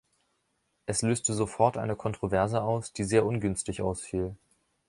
Es 0.87 1.03
löste 1.03 1.31
sofort 1.35 1.77
eine 1.77 1.95
Kontroverse 1.95 2.63
aus, 2.63 2.91
die 2.91 3.03
sehr 3.03 3.23
ungünstig 3.23 3.83
ausfiel. 3.83 4.35